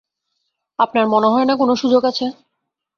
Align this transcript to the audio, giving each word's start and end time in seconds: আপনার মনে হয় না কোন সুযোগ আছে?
আপনার 0.79 1.05
মনে 1.07 1.27
হয় 1.27 1.45
না 1.45 1.53
কোন 1.55 1.69
সুযোগ 1.75 2.01
আছে? 2.05 2.25